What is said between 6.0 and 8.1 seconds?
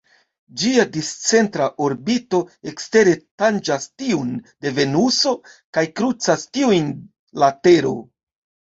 krucas tiujn la Tero.